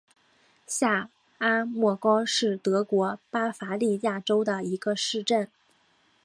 [0.65, 5.47] 下阿默高是德国巴伐利亚州的一个市镇。